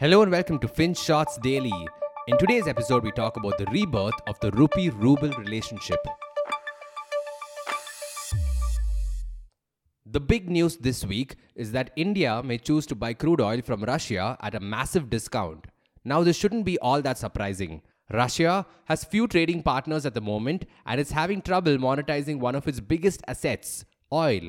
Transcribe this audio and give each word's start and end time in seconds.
Hello 0.00 0.22
and 0.22 0.32
welcome 0.32 0.58
to 0.60 0.66
Finshots 0.66 1.38
Daily. 1.42 1.86
In 2.26 2.38
today's 2.38 2.66
episode, 2.66 3.04
we 3.04 3.10
talk 3.10 3.36
about 3.36 3.58
the 3.58 3.66
rebirth 3.66 4.14
of 4.26 4.40
the 4.40 4.50
rupee 4.52 4.88
ruble 4.88 5.28
relationship. 5.32 5.98
The 10.06 10.20
big 10.20 10.48
news 10.48 10.78
this 10.78 11.04
week 11.04 11.36
is 11.54 11.72
that 11.72 11.90
India 11.96 12.42
may 12.42 12.56
choose 12.56 12.86
to 12.86 12.94
buy 12.94 13.12
crude 13.12 13.42
oil 13.42 13.60
from 13.60 13.84
Russia 13.84 14.38
at 14.40 14.54
a 14.54 14.60
massive 14.60 15.10
discount. 15.10 15.66
Now, 16.02 16.22
this 16.22 16.38
shouldn't 16.38 16.64
be 16.64 16.78
all 16.78 17.02
that 17.02 17.18
surprising. 17.18 17.82
Russia 18.10 18.64
has 18.86 19.04
few 19.04 19.28
trading 19.28 19.62
partners 19.62 20.06
at 20.06 20.14
the 20.14 20.22
moment 20.22 20.64
and 20.86 20.98
is 20.98 21.10
having 21.10 21.42
trouble 21.42 21.76
monetizing 21.76 22.40
one 22.40 22.54
of 22.54 22.66
its 22.66 22.80
biggest 22.80 23.20
assets, 23.28 23.84
oil. 24.10 24.48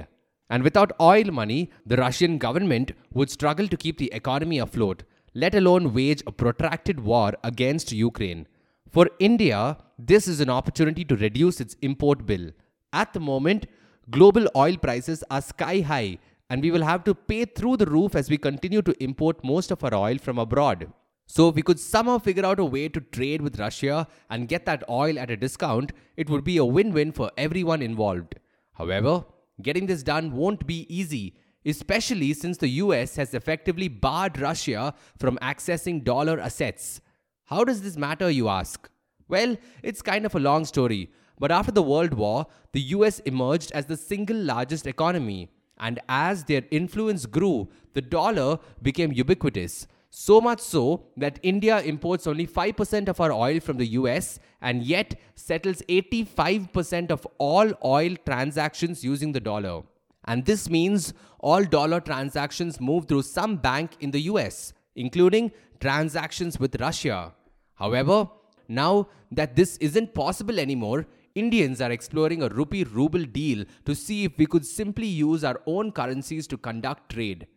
And 0.50 0.64
without 0.64 0.94
oil 1.02 1.26
money, 1.26 1.72
the 1.86 1.98
Russian 1.98 2.38
government 2.38 2.94
would 3.12 3.30
struggle 3.30 3.68
to 3.68 3.76
keep 3.76 3.98
the 3.98 4.14
economy 4.14 4.58
afloat, 4.58 5.04
let 5.34 5.56
alone 5.56 5.94
wage 5.94 6.24
a 6.28 6.32
protracted 6.32 7.00
war 7.00 7.34
against 7.44 7.92
Ukraine. 7.92 8.48
For 8.90 9.10
India, 9.20 9.78
this 9.98 10.28
is 10.28 10.40
an 10.42 10.50
opportunity 10.50 11.06
to 11.06 11.16
reduce 11.16 11.62
its 11.62 11.76
import 11.82 12.26
bill. 12.26 12.52
At 12.92 13.14
the 13.14 13.20
moment, 13.20 13.68
global 14.10 14.48
oil 14.56 14.78
prices 14.78 15.24
are 15.32 15.42
sky 15.42 15.80
high, 15.80 16.18
and 16.50 16.62
we 16.62 16.72
will 16.72 16.84
have 16.84 17.04
to 17.06 17.16
pay 17.16 17.46
through 17.46 17.78
the 17.78 17.86
roof 17.86 18.16
as 18.16 18.30
we 18.30 18.38
continue 18.38 18.82
to 18.82 19.04
import 19.04 19.44
most 19.44 19.72
of 19.72 19.84
our 19.84 19.94
oil 19.94 20.18
from 20.18 20.38
abroad. 20.38 20.92
So, 21.28 21.48
if 21.48 21.56
we 21.56 21.62
could 21.62 21.80
somehow 21.80 22.18
figure 22.18 22.46
out 22.46 22.60
a 22.60 22.66
way 22.66 22.90
to 22.90 23.00
trade 23.00 23.42
with 23.42 23.60
Russia 23.60 24.08
and 24.30 24.50
get 24.50 24.66
that 24.66 24.84
oil 24.90 25.18
at 25.18 25.32
a 25.32 25.38
discount, 25.38 25.94
it 26.18 26.30
would 26.30 26.44
be 26.44 26.58
a 26.58 26.66
win 26.66 26.92
win 26.92 27.14
for 27.14 27.32
everyone 27.38 27.82
involved. 27.82 28.36
However, 28.74 29.24
Getting 29.62 29.86
this 29.86 30.04
done 30.04 30.32
won't 30.32 30.66
be 30.66 30.88
easy, 30.94 31.36
especially 31.66 32.34
since 32.34 32.58
the 32.58 32.70
US 32.70 33.16
has 33.16 33.34
effectively 33.34 33.88
barred 33.88 34.40
Russia 34.40 34.94
from 35.18 35.38
accessing 35.42 36.04
dollar 36.04 36.40
assets. 36.40 37.02
How 37.46 37.64
does 37.64 37.82
this 37.82 37.98
matter, 37.98 38.30
you 38.30 38.48
ask? 38.50 38.90
Well, 39.28 39.58
it's 39.84 40.02
kind 40.02 40.26
of 40.26 40.36
a 40.36 40.40
long 40.40 40.66
story, 40.66 41.12
but 41.40 41.52
after 41.52 41.72
the 41.72 41.84
World 41.84 42.14
War, 42.14 42.48
the 42.74 42.82
US 42.96 43.20
emerged 43.20 43.72
as 43.72 43.86
the 43.86 43.98
single 43.98 44.38
largest 44.38 44.88
economy, 44.88 45.50
and 45.78 46.00
as 46.08 46.44
their 46.44 46.64
influence 46.72 47.26
grew, 47.26 47.70
the 47.94 48.02
dollar 48.02 48.60
became 48.82 49.12
ubiquitous. 49.12 49.88
So 50.10 50.42
much 50.42 50.60
so 50.60 51.06
that 51.16 51.40
India 51.42 51.82
imports 51.82 52.28
only 52.28 52.46
5% 52.46 53.08
of 53.08 53.22
our 53.22 53.32
oil 53.32 53.62
from 53.62 53.78
the 53.78 53.88
US 54.00 54.40
and 54.62 54.84
yet 54.84 55.16
settles 55.36 55.82
85% 55.88 57.12
of 57.12 57.26
all 57.38 57.72
oil 57.84 58.16
transactions 58.26 59.04
using 59.06 59.32
the 59.32 59.40
dollar. 59.40 59.84
And 60.32 60.46
this 60.46 60.70
means 60.70 61.14
all 61.40 61.66
dollar 61.66 62.00
transactions 62.00 62.80
move 62.80 63.06
through 63.06 63.24
some 63.24 63.58
bank 63.58 63.98
in 64.00 64.12
the 64.12 64.22
US, 64.32 64.72
including 64.96 65.52
transactions 65.82 66.58
with 66.58 66.80
Russia. 66.80 67.34
However, 67.76 68.30
now 68.70 69.10
that 69.30 69.58
this 69.58 69.76
isn't 69.88 70.14
possible 70.14 70.58
anymore, 70.58 71.06
Indians 71.36 71.82
are 71.82 71.92
exploring 71.92 72.44
a 72.44 72.48
rupee 72.48 72.86
ruble 72.86 73.26
deal 73.26 73.66
to 73.86 73.94
see 73.94 74.24
if 74.24 74.38
we 74.38 74.46
could 74.46 74.66
simply 74.66 75.08
use 75.08 75.44
our 75.44 75.60
own 75.66 75.92
currencies 75.92 76.48
to 76.48 76.58
conduct 76.58 77.12
trade. 77.12 77.48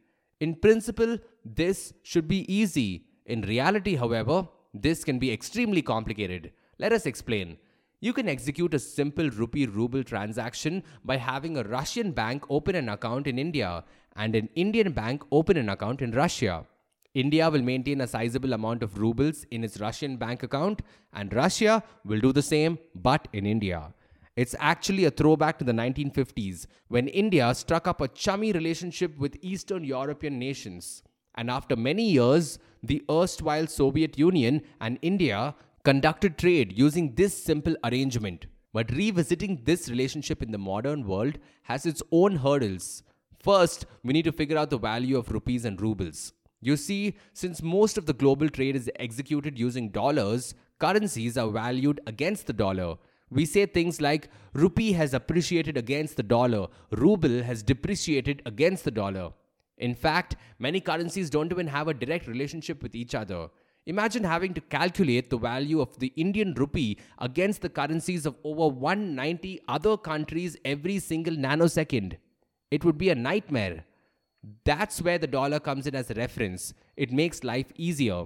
In 0.40 0.56
principle, 0.56 1.18
this 1.44 1.92
should 2.02 2.26
be 2.26 2.40
easy. 2.52 3.04
In 3.26 3.42
reality, 3.42 3.94
however, 3.94 4.48
this 4.86 5.04
can 5.04 5.20
be 5.20 5.32
extremely 5.32 5.82
complicated. 5.82 6.50
Let 6.80 6.92
us 6.92 7.06
explain. 7.06 7.56
You 8.04 8.12
can 8.12 8.28
execute 8.28 8.74
a 8.74 8.78
simple 8.78 9.30
rupee 9.30 9.64
ruble 9.64 10.04
transaction 10.04 10.82
by 11.06 11.16
having 11.16 11.56
a 11.56 11.62
Russian 11.62 12.12
bank 12.12 12.44
open 12.50 12.74
an 12.74 12.90
account 12.90 13.26
in 13.26 13.38
India 13.38 13.82
and 14.14 14.36
an 14.36 14.50
Indian 14.54 14.92
bank 14.92 15.22
open 15.32 15.56
an 15.56 15.70
account 15.70 16.02
in 16.02 16.10
Russia. 16.10 16.66
India 17.14 17.48
will 17.48 17.62
maintain 17.62 18.02
a 18.02 18.06
sizable 18.06 18.52
amount 18.52 18.82
of 18.82 18.98
rubles 18.98 19.46
in 19.50 19.64
its 19.64 19.80
Russian 19.80 20.18
bank 20.18 20.42
account, 20.42 20.82
and 21.14 21.32
Russia 21.32 21.82
will 22.04 22.20
do 22.20 22.30
the 22.30 22.42
same 22.42 22.78
but 22.94 23.26
in 23.32 23.46
India. 23.46 23.94
It's 24.36 24.54
actually 24.58 25.06
a 25.06 25.10
throwback 25.10 25.58
to 25.60 25.64
the 25.64 25.72
1950s 25.72 26.66
when 26.88 27.08
India 27.08 27.54
struck 27.54 27.88
up 27.88 28.02
a 28.02 28.08
chummy 28.08 28.52
relationship 28.52 29.16
with 29.16 29.38
Eastern 29.40 29.82
European 29.82 30.38
nations. 30.38 31.02
And 31.36 31.50
after 31.50 31.74
many 31.74 32.10
years, 32.10 32.58
the 32.82 33.02
erstwhile 33.10 33.66
Soviet 33.66 34.18
Union 34.18 34.60
and 34.78 34.98
India 35.00 35.54
conducted 35.84 36.38
trade 36.38 36.72
using 36.76 37.14
this 37.14 37.36
simple 37.42 37.76
arrangement. 37.84 38.46
But 38.72 38.90
revisiting 38.90 39.62
this 39.64 39.88
relationship 39.88 40.42
in 40.42 40.50
the 40.50 40.58
modern 40.58 41.06
world 41.06 41.38
has 41.62 41.86
its 41.86 42.02
own 42.10 42.36
hurdles. 42.36 43.02
First, 43.38 43.86
we 44.02 44.12
need 44.12 44.24
to 44.24 44.32
figure 44.32 44.58
out 44.58 44.70
the 44.70 44.78
value 44.78 45.16
of 45.16 45.30
rupees 45.30 45.64
and 45.64 45.80
rubles. 45.80 46.32
You 46.60 46.76
see, 46.76 47.14
since 47.34 47.62
most 47.62 47.98
of 47.98 48.06
the 48.06 48.14
global 48.14 48.48
trade 48.48 48.74
is 48.74 48.90
executed 48.96 49.58
using 49.58 49.90
dollars, 49.90 50.54
currencies 50.80 51.36
are 51.36 51.50
valued 51.50 52.00
against 52.06 52.46
the 52.46 52.54
dollar, 52.54 52.96
we 53.30 53.46
say 53.46 53.66
things 53.66 54.00
like 54.00 54.28
rupee 54.52 54.92
has 54.92 55.12
appreciated 55.12 55.76
against 55.76 56.16
the 56.16 56.22
dollar, 56.22 56.68
ruble 56.92 57.42
has 57.42 57.62
depreciated 57.62 58.42
against 58.46 58.84
the 58.84 58.90
dollar. 58.90 59.32
In 59.78 59.94
fact, 59.94 60.36
many 60.58 60.80
currencies 60.80 61.30
don't 61.30 61.50
even 61.50 61.66
have 61.66 61.88
a 61.88 61.94
direct 61.94 62.28
relationship 62.28 62.80
with 62.80 62.94
each 62.94 63.14
other. 63.14 63.48
Imagine 63.86 64.24
having 64.24 64.54
to 64.54 64.60
calculate 64.62 65.28
the 65.28 65.36
value 65.36 65.80
of 65.80 65.98
the 65.98 66.12
Indian 66.16 66.54
rupee 66.54 66.98
against 67.18 67.60
the 67.60 67.68
currencies 67.68 68.24
of 68.24 68.36
over 68.42 68.68
190 68.68 69.60
other 69.68 69.96
countries 69.98 70.56
every 70.64 70.98
single 70.98 71.34
nanosecond. 71.34 72.16
It 72.70 72.84
would 72.84 72.96
be 72.96 73.10
a 73.10 73.14
nightmare. 73.14 73.84
That's 74.64 75.02
where 75.02 75.18
the 75.18 75.26
dollar 75.26 75.60
comes 75.60 75.86
in 75.86 75.94
as 75.94 76.10
a 76.10 76.14
reference. 76.14 76.72
It 76.96 77.12
makes 77.12 77.44
life 77.44 77.72
easier. 77.76 78.24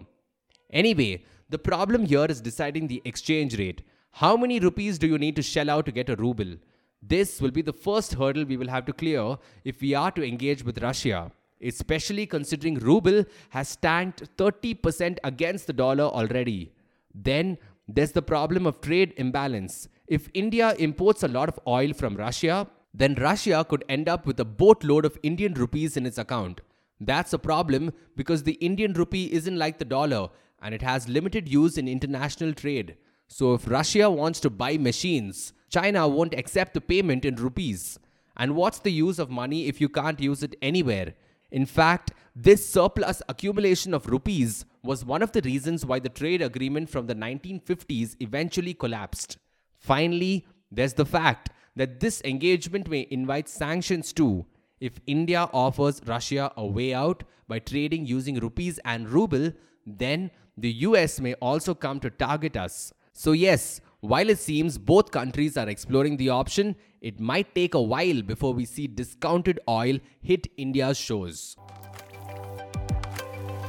Anyway, 0.71 1.25
the 1.49 1.59
problem 1.59 2.07
here 2.07 2.27
is 2.27 2.41
deciding 2.41 2.87
the 2.87 3.03
exchange 3.05 3.59
rate. 3.59 3.83
How 4.13 4.37
many 4.37 4.61
rupees 4.61 4.99
do 4.99 5.07
you 5.07 5.19
need 5.19 5.37
to 5.37 5.43
shell 5.43 5.71
out 5.71 5.87
to 5.87 5.93
get 5.93 6.09
a 6.09 6.17
ruble? 6.17 6.57
This 7.03 7.41
will 7.41 7.51
be 7.51 7.63
the 7.63 7.73
first 7.73 8.15
hurdle 8.15 8.45
we 8.45 8.57
will 8.57 8.69
have 8.69 8.87
to 8.87 8.93
clear 8.93 9.39
if 9.65 9.81
we 9.81 9.95
are 9.95 10.11
to 10.13 10.27
engage 10.27 10.65
with 10.65 10.83
Russia, 10.83 11.31
especially 11.63 12.27
considering 12.27 12.77
ruble 12.77 13.25
has 13.51 13.77
tanked 13.77 14.37
30% 14.37 15.19
against 15.25 15.67
the 15.67 15.73
dollar 15.73 16.05
already. 16.05 16.73
Then 17.15 17.59
there's 17.87 18.13
the 18.13 18.23
problem 18.23 18.67
of 18.67 18.81
trade 18.81 19.15
imbalance. 19.17 19.89
If 20.07 20.29
India 20.35 20.75
imports 20.79 21.23
a 21.23 21.29
lot 21.29 21.49
of 21.49 21.59
oil 21.67 21.93
from 21.93 22.17
Russia, 22.17 22.67
then 22.95 23.15
Russia 23.15 23.65
could 23.69 23.85
end 23.89 24.09
up 24.09 24.27
with 24.27 24.41
a 24.41 24.45
boatload 24.45 25.05
of 25.05 25.19
Indian 25.23 25.55
rupees 25.55 25.97
in 25.97 26.07
its 26.07 26.19
account. 26.19 26.61
That's 27.01 27.33
a 27.33 27.39
problem 27.39 27.93
because 28.17 28.43
the 28.43 28.55
Indian 28.55 28.93
rupee 28.93 29.33
isn't 29.33 29.59
like 29.59 29.79
the 29.79 29.85
dollar 29.85 30.31
and 30.61 30.75
it 30.75 30.83
has 30.83 31.09
limited 31.09 31.49
use 31.49 31.79
in 31.79 31.87
international 31.87 32.53
trade. 32.53 32.97
So 33.29 33.55
if 33.55 33.69
Russia 33.69 34.11
wants 34.11 34.41
to 34.41 34.51
buy 34.51 34.79
machines, 34.79 35.53
China 35.71 36.09
won't 36.09 36.35
accept 36.35 36.75
the 36.75 36.81
payment 36.81 37.25
in 37.25 37.37
rupees. 37.37 37.99
And 38.37 38.57
what's 38.57 38.79
the 38.79 38.93
use 38.93 39.19
of 39.19 39.31
money 39.31 39.67
if 39.67 39.81
you 39.81 39.89
can't 39.89 40.21
use 40.21 40.43
it 40.43 40.57
anywhere? 40.63 41.15
In 41.51 41.67
fact, 41.67 42.13
this 42.37 42.69
surplus 42.69 43.23
accumulation 43.29 43.95
of 43.95 44.07
rupees 44.07 44.65
was 44.83 45.05
one 45.05 45.23
of 45.23 45.33
the 45.33 45.41
reasons 45.43 45.85
why 45.85 45.99
the 45.99 46.09
trade 46.09 46.43
agreement 46.43 46.89
from 46.89 47.07
the 47.07 47.15
1950s 47.15 48.17
eventually 48.21 48.75
collapsed. 48.75 49.39
Finally, 49.79 50.47
there's 50.71 50.95
the 50.95 51.07
fact 51.07 51.51
that 51.75 52.01
this 52.01 52.21
engagement 52.25 52.89
may 52.89 53.07
invite 53.11 53.49
sanctions 53.49 54.13
too. 54.13 54.47
If 54.81 55.01
India 55.07 55.49
offers 55.53 56.01
Russia 56.07 56.53
a 56.57 56.67
way 56.67 56.95
out 56.95 57.25
by 57.49 57.59
trading 57.59 58.07
using 58.07 58.39
rupees 58.39 58.79
and 58.85 59.09
ruble, 59.09 59.53
then 59.87 60.31
the 60.57 60.73
US 60.87 61.21
may 61.21 61.35
also 61.35 61.75
come 61.75 61.99
to 62.01 62.11
target 62.11 62.57
us. 62.57 62.93
So, 63.13 63.33
yes, 63.33 63.81
while 64.01 64.29
it 64.29 64.39
seems 64.39 64.79
both 64.79 65.11
countries 65.11 65.57
are 65.57 65.69
exploring 65.69 66.17
the 66.17 66.29
option, 66.29 66.77
it 67.01 67.19
might 67.19 67.55
take 67.55 67.75
a 67.75 67.83
while 67.83 68.23
before 68.23 68.55
we 68.55 68.65
see 68.65 68.87
discounted 68.87 69.59
oil 69.69 69.99
hit 70.21 70.47
India's 70.57 70.97
shores. 70.97 71.57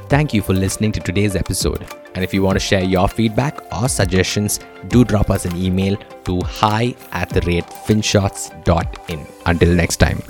Thank 0.08 0.34
you 0.34 0.42
for 0.42 0.52
listening 0.52 0.92
to 0.92 1.00
today's 1.00 1.36
episode. 1.36 1.86
And 2.14 2.24
if 2.24 2.34
you 2.34 2.42
want 2.42 2.56
to 2.56 2.60
share 2.60 2.82
your 2.82 3.08
feedback 3.08 3.60
or 3.72 3.88
suggestions, 3.88 4.58
do 4.88 5.04
drop 5.04 5.30
us 5.30 5.44
an 5.44 5.56
email 5.56 5.96
to 6.24 6.40
hi 6.42 6.96
at 7.12 7.30
the 7.30 7.40
rate 7.42 7.66
finshots.in. 7.66 9.26
Until 9.46 9.74
next 9.74 9.98
time. 9.98 10.20